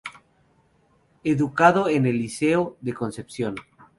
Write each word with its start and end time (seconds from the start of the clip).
Educado 1.23 1.87
en 1.87 2.07
el 2.07 2.17
Liceo 2.17 2.75
de 2.81 2.91
Concepción. 2.95 3.53